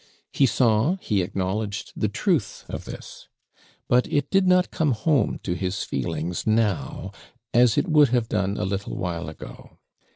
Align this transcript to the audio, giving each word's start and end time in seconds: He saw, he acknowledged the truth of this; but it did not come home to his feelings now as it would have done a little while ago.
He 0.31 0.47
saw, 0.47 0.97
he 0.99 1.21
acknowledged 1.21 1.91
the 1.95 2.09
truth 2.09 2.65
of 2.67 2.85
this; 2.85 3.27
but 3.87 4.07
it 4.11 4.31
did 4.31 4.47
not 4.47 4.71
come 4.71 4.93
home 4.93 5.39
to 5.43 5.53
his 5.53 5.83
feelings 5.83 6.47
now 6.47 7.11
as 7.53 7.77
it 7.77 7.87
would 7.87 8.09
have 8.09 8.27
done 8.27 8.57
a 8.57 8.65
little 8.65 8.95
while 8.97 9.29
ago. 9.29 9.77